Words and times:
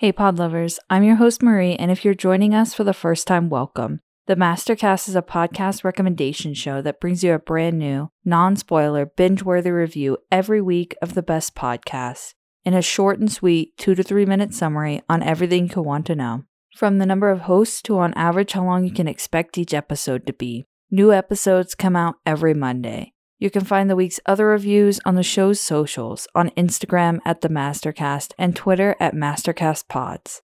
Hey, 0.00 0.12
pod 0.12 0.38
lovers, 0.38 0.80
I'm 0.88 1.02
your 1.02 1.16
host, 1.16 1.42
Marie, 1.42 1.76
and 1.76 1.90
if 1.90 2.06
you're 2.06 2.14
joining 2.14 2.54
us 2.54 2.72
for 2.72 2.84
the 2.84 2.94
first 2.94 3.26
time, 3.26 3.50
welcome. 3.50 4.00
The 4.28 4.34
Mastercast 4.34 5.10
is 5.10 5.14
a 5.14 5.20
podcast 5.20 5.84
recommendation 5.84 6.54
show 6.54 6.80
that 6.80 7.00
brings 7.00 7.22
you 7.22 7.34
a 7.34 7.38
brand 7.38 7.78
new, 7.78 8.08
non 8.24 8.56
spoiler, 8.56 9.04
binge 9.04 9.42
worthy 9.42 9.70
review 9.70 10.16
every 10.32 10.62
week 10.62 10.96
of 11.02 11.12
the 11.12 11.22
best 11.22 11.54
podcasts 11.54 12.32
in 12.64 12.72
a 12.72 12.80
short 12.80 13.18
and 13.18 13.30
sweet 13.30 13.76
two 13.76 13.94
to 13.94 14.02
three 14.02 14.24
minute 14.24 14.54
summary 14.54 15.02
on 15.06 15.22
everything 15.22 15.70
you 15.76 15.82
want 15.82 16.06
to 16.06 16.16
know. 16.16 16.44
From 16.74 16.96
the 16.96 17.04
number 17.04 17.28
of 17.28 17.40
hosts 17.40 17.82
to 17.82 17.98
on 17.98 18.14
average 18.14 18.52
how 18.52 18.64
long 18.64 18.86
you 18.86 18.92
can 18.92 19.06
expect 19.06 19.58
each 19.58 19.74
episode 19.74 20.26
to 20.26 20.32
be. 20.32 20.64
New 20.90 21.12
episodes 21.12 21.74
come 21.74 21.94
out 21.94 22.14
every 22.24 22.54
Monday. 22.54 23.12
You 23.40 23.48
can 23.48 23.64
find 23.64 23.88
the 23.88 23.96
week's 23.96 24.20
other 24.26 24.48
reviews 24.48 25.00
on 25.06 25.14
the 25.14 25.22
show's 25.22 25.58
socials 25.58 26.28
on 26.34 26.50
Instagram 26.50 27.20
at 27.24 27.40
the 27.40 27.48
Mastercast 27.48 28.34
and 28.36 28.54
Twitter 28.54 28.94
at 29.00 29.14
MastercastPods. 29.14 30.42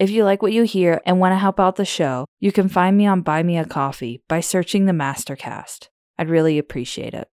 If 0.00 0.10
you 0.10 0.22
like 0.22 0.42
what 0.42 0.52
you 0.52 0.62
hear 0.62 1.00
and 1.04 1.18
want 1.18 1.32
to 1.32 1.38
help 1.38 1.58
out 1.58 1.74
the 1.74 1.84
show, 1.84 2.24
you 2.38 2.52
can 2.52 2.68
find 2.68 2.96
me 2.96 3.04
on 3.04 3.22
Buy 3.22 3.42
Me 3.42 3.58
a 3.58 3.64
Coffee 3.64 4.22
by 4.28 4.38
searching 4.38 4.86
the 4.86 4.92
Mastercast. 4.92 5.88
I'd 6.18 6.30
really 6.30 6.56
appreciate 6.56 7.14
it. 7.14 7.26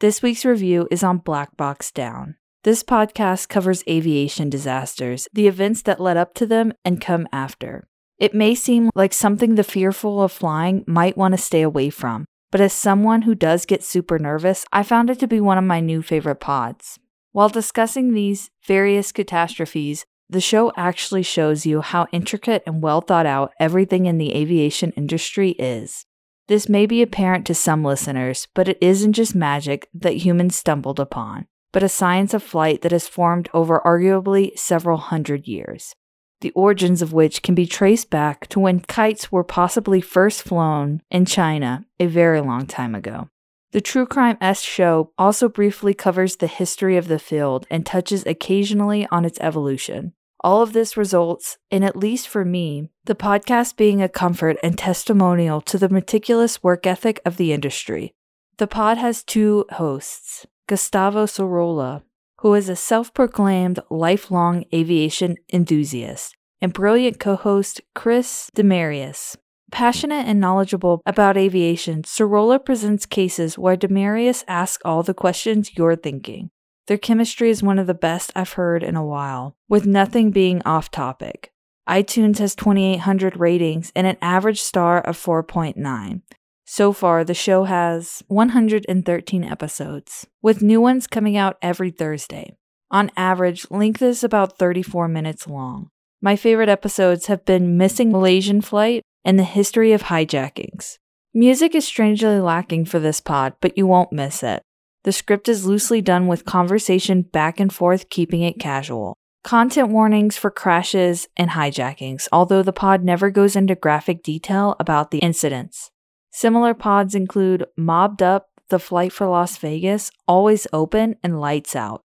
This 0.00 0.20
week's 0.20 0.44
review 0.44 0.86
is 0.90 1.02
on 1.02 1.16
Black 1.18 1.56
Box 1.56 1.90
Down. 1.90 2.36
This 2.62 2.82
podcast 2.82 3.48
covers 3.48 3.84
aviation 3.88 4.50
disasters, 4.50 5.28
the 5.32 5.48
events 5.48 5.80
that 5.82 5.98
led 5.98 6.18
up 6.18 6.34
to 6.34 6.44
them 6.44 6.74
and 6.84 7.00
come 7.00 7.26
after. 7.32 7.88
It 8.18 8.34
may 8.34 8.54
seem 8.54 8.90
like 8.94 9.14
something 9.14 9.54
the 9.54 9.64
fearful 9.64 10.22
of 10.22 10.30
flying 10.30 10.84
might 10.86 11.16
want 11.16 11.32
to 11.32 11.38
stay 11.38 11.62
away 11.62 11.88
from, 11.88 12.26
but 12.50 12.60
as 12.60 12.72
someone 12.72 13.22
who 13.22 13.34
does 13.34 13.66
get 13.66 13.84
super 13.84 14.18
nervous, 14.18 14.64
I 14.72 14.82
found 14.82 15.10
it 15.10 15.18
to 15.20 15.28
be 15.28 15.40
one 15.40 15.58
of 15.58 15.64
my 15.64 15.80
new 15.80 16.02
favorite 16.02 16.40
pods. 16.40 16.98
While 17.32 17.48
discussing 17.48 18.12
these 18.12 18.50
various 18.66 19.12
catastrophes, 19.12 20.06
the 20.30 20.40
show 20.40 20.72
actually 20.76 21.22
shows 21.22 21.66
you 21.66 21.80
how 21.80 22.06
intricate 22.12 22.62
and 22.66 22.82
well 22.82 23.00
thought 23.00 23.26
out 23.26 23.52
everything 23.58 24.06
in 24.06 24.18
the 24.18 24.34
aviation 24.34 24.92
industry 24.92 25.50
is. 25.52 26.04
This 26.48 26.68
may 26.68 26.86
be 26.86 27.02
apparent 27.02 27.46
to 27.46 27.54
some 27.54 27.84
listeners, 27.84 28.48
but 28.54 28.68
it 28.68 28.78
isn't 28.80 29.12
just 29.12 29.34
magic 29.34 29.88
that 29.94 30.24
humans 30.24 30.56
stumbled 30.56 30.98
upon, 30.98 31.46
but 31.72 31.82
a 31.82 31.88
science 31.88 32.32
of 32.32 32.42
flight 32.42 32.82
that 32.82 32.92
has 32.92 33.06
formed 33.06 33.48
over 33.52 33.82
arguably 33.84 34.58
several 34.58 34.96
hundred 34.96 35.46
years 35.46 35.94
the 36.40 36.50
origins 36.52 37.02
of 37.02 37.12
which 37.12 37.42
can 37.42 37.54
be 37.54 37.66
traced 37.66 38.10
back 38.10 38.46
to 38.48 38.60
when 38.60 38.80
kites 38.80 39.32
were 39.32 39.44
possibly 39.44 40.00
first 40.00 40.42
flown 40.42 41.02
in 41.10 41.24
China 41.24 41.84
a 41.98 42.06
very 42.06 42.40
long 42.40 42.66
time 42.66 42.94
ago. 42.94 43.28
The 43.72 43.80
True 43.82 44.06
Crime 44.06 44.38
S 44.40 44.62
show 44.62 45.12
also 45.18 45.48
briefly 45.48 45.92
covers 45.92 46.36
the 46.36 46.46
history 46.46 46.96
of 46.96 47.08
the 47.08 47.18
field 47.18 47.66
and 47.70 47.84
touches 47.84 48.24
occasionally 48.24 49.06
on 49.10 49.26
its 49.26 49.38
evolution. 49.40 50.14
All 50.42 50.62
of 50.62 50.72
this 50.72 50.96
results 50.96 51.58
in, 51.70 51.82
at 51.82 51.96
least 51.96 52.28
for 52.28 52.44
me, 52.44 52.88
the 53.04 53.14
podcast 53.14 53.76
being 53.76 54.00
a 54.00 54.08
comfort 54.08 54.56
and 54.62 54.78
testimonial 54.78 55.60
to 55.62 55.76
the 55.76 55.88
meticulous 55.88 56.62
work 56.62 56.86
ethic 56.86 57.20
of 57.26 57.36
the 57.36 57.52
industry. 57.52 58.14
The 58.56 58.66
pod 58.66 58.98
has 58.98 59.22
two 59.22 59.66
hosts 59.72 60.46
Gustavo 60.66 61.26
Sorola, 61.26 62.02
who 62.38 62.54
is 62.54 62.68
a 62.68 62.76
self 62.76 63.12
proclaimed 63.12 63.80
lifelong 63.90 64.64
aviation 64.72 65.36
enthusiast, 65.52 66.36
and 66.60 66.72
brilliant 66.72 67.18
co 67.18 67.36
host 67.36 67.80
Chris 67.94 68.50
Demarais. 68.54 69.36
Passionate 69.70 70.26
and 70.26 70.40
knowledgeable 70.40 71.02
about 71.04 71.36
aviation, 71.36 72.02
Sorola 72.02 72.64
presents 72.64 73.04
cases 73.04 73.58
where 73.58 73.76
Demarius 73.76 74.42
asks 74.48 74.82
all 74.84 75.02
the 75.02 75.12
questions 75.12 75.76
you're 75.76 75.96
thinking. 75.96 76.50
Their 76.86 76.96
chemistry 76.96 77.50
is 77.50 77.62
one 77.62 77.78
of 77.78 77.86
the 77.86 77.92
best 77.92 78.32
I've 78.34 78.54
heard 78.54 78.82
in 78.82 78.96
a 78.96 79.04
while, 79.04 79.56
with 79.68 79.86
nothing 79.86 80.30
being 80.30 80.62
off 80.64 80.90
topic. 80.90 81.52
iTunes 81.86 82.38
has 82.38 82.54
2,800 82.54 83.36
ratings 83.36 83.92
and 83.94 84.06
an 84.06 84.16
average 84.22 84.62
star 84.62 85.00
of 85.02 85.18
4.9. 85.18 86.22
So 86.70 86.92
far, 86.92 87.24
the 87.24 87.32
show 87.32 87.64
has 87.64 88.22
113 88.28 89.42
episodes, 89.42 90.26
with 90.42 90.60
new 90.60 90.82
ones 90.82 91.06
coming 91.06 91.34
out 91.34 91.56
every 91.62 91.90
Thursday. 91.90 92.58
On 92.90 93.10
average, 93.16 93.66
length 93.70 94.02
is 94.02 94.22
about 94.22 94.58
34 94.58 95.08
minutes 95.08 95.48
long. 95.48 95.88
My 96.20 96.36
favorite 96.36 96.68
episodes 96.68 97.24
have 97.28 97.46
been 97.46 97.78
Missing 97.78 98.12
Malaysian 98.12 98.60
Flight 98.60 99.02
and 99.24 99.38
the 99.38 99.44
history 99.44 99.92
of 99.92 100.02
hijackings. 100.02 100.98
Music 101.32 101.74
is 101.74 101.86
strangely 101.86 102.38
lacking 102.38 102.84
for 102.84 102.98
this 102.98 103.22
pod, 103.22 103.54
but 103.62 103.78
you 103.78 103.86
won't 103.86 104.12
miss 104.12 104.42
it. 104.42 104.62
The 105.04 105.12
script 105.12 105.48
is 105.48 105.64
loosely 105.64 106.02
done 106.02 106.26
with 106.26 106.44
conversation 106.44 107.22
back 107.22 107.58
and 107.60 107.72
forth, 107.72 108.10
keeping 108.10 108.42
it 108.42 108.60
casual. 108.60 109.16
Content 109.42 109.88
warnings 109.88 110.36
for 110.36 110.50
crashes 110.50 111.28
and 111.34 111.52
hijackings, 111.52 112.28
although 112.30 112.62
the 112.62 112.74
pod 112.74 113.02
never 113.02 113.30
goes 113.30 113.56
into 113.56 113.74
graphic 113.74 114.22
detail 114.22 114.76
about 114.78 115.10
the 115.10 115.20
incidents. 115.20 115.90
Similar 116.30 116.74
pods 116.74 117.14
include 117.14 117.66
Mobbed 117.76 118.22
Up, 118.22 118.48
The 118.68 118.78
Fight 118.78 119.12
for 119.12 119.26
Las 119.26 119.56
Vegas, 119.58 120.10
Always 120.26 120.66
Open, 120.72 121.16
and 121.22 121.40
Lights 121.40 121.74
Out. 121.74 122.02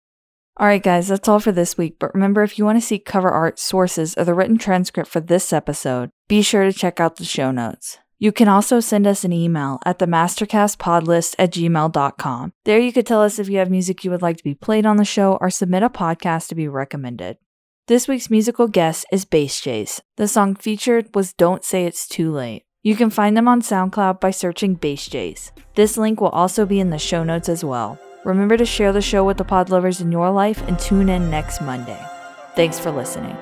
Alright, 0.59 0.84
guys, 0.84 1.08
that's 1.08 1.28
all 1.28 1.40
for 1.40 1.52
this 1.52 1.78
week. 1.78 1.98
But 2.00 2.14
remember, 2.14 2.44
if 2.44 2.58
you 2.58 2.66
want 2.66 2.80
to 2.80 2.86
see 2.86 3.00
cover 3.00 3.30
art, 3.30 3.58
sources, 3.58 4.16
or 4.18 4.26
the 4.26 4.34
written 4.34 4.58
transcript 4.58 5.09
for 5.09 5.20
this 5.20 5.52
episode, 5.52 6.12
be 6.28 6.42
sure 6.42 6.64
to 6.64 6.74
check 6.74 7.00
out 7.00 7.16
the 7.16 7.26
show 7.26 7.52
notes. 7.52 7.98
You 8.20 8.32
can 8.32 8.48
also 8.48 8.80
send 8.80 9.08
us 9.08 9.24
an 9.24 9.34
email 9.34 9.80
at 9.84 9.98
the 9.98 10.06
mastercastpodlist 10.06 11.34
at 11.40 11.52
gmail.com. 11.53 12.53
There 12.66 12.80
you 12.80 12.94
could 12.94 13.08
tell 13.08 13.24
us 13.24 13.40
if 13.40 13.50
you 13.50 13.58
have 13.58 13.72
music 13.72 14.03
you 14.03 14.12
would 14.12 14.22
like 14.22 14.38
to 14.38 14.44
be 14.44 14.53
played 14.53 14.86
on 14.86 14.98
the 14.98 15.06
show 15.06 15.40
or 15.42 15.50
submit 15.50 15.82
a 15.82 15.90
podcast 15.90 16.48
to 16.50 16.56
be 16.56 16.68
recommended. 16.68 17.38
This 17.88 18.08
week's 18.08 18.30
musical 18.30 18.68
guest 18.68 19.08
is 19.12 19.26
Bass 19.26 19.59
Jays. 19.59 20.02
The 20.18 20.28
song 20.28 20.56
featured 20.56 21.16
was 21.16 21.34
Don't 21.34 21.66
Say 21.66 21.86
It's 21.86 22.08
Too 22.08 22.32
Late. 22.32 22.64
You 22.84 22.96
can 22.96 23.12
find 23.12 23.38
them 23.38 23.47
on 23.47 23.62
SoundCloud 23.62 24.19
by 24.19 24.31
searching 24.31 24.74
Bass 24.74 25.08
Jays. 25.08 25.52
This 25.75 25.97
link 25.97 26.19
will 26.19 26.30
also 26.30 26.66
be 26.66 26.80
in 26.80 26.90
the 26.90 26.97
show 26.97 27.24
notes 27.24 27.47
as 27.47 27.64
well. 27.64 28.00
Remember 28.25 28.58
to 28.58 28.66
share 28.66 28.92
the 28.92 29.02
show 29.02 29.24
with 29.24 29.38
the 29.38 29.44
pod 29.44 29.69
lovers 29.69 30.02
in 30.02 30.12
your 30.12 30.31
life 30.31 30.62
and 30.68 30.80
tune 30.80 31.08
in 31.08 31.30
next 31.30 31.62
Monday. 31.62 32.03
Thanks 32.56 32.80
for 32.80 32.90
listening. 32.90 33.38